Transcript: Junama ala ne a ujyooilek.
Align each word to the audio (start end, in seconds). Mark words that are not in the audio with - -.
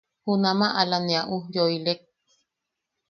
Junama 0.23 0.67
ala 0.81 0.97
ne 1.05 1.15
a 1.21 1.23
ujyooilek. 1.35 2.01